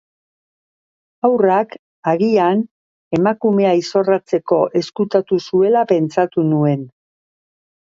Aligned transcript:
Haurra, 1.27 1.57
agian, 2.13 2.63
emakumea 3.19 3.75
izorratzeko 3.83 4.61
ezkutatu 4.83 5.41
zuela 5.47 5.87
pentsatu 5.95 6.49
nuen. 6.51 6.85